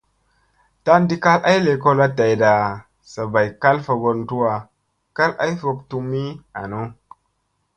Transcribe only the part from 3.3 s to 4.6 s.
bay kal fogon tuwa